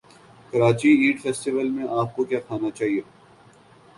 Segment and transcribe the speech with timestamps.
[0.53, 3.01] Karachi eat festival میں اپ کو کیا کھانا چاہیے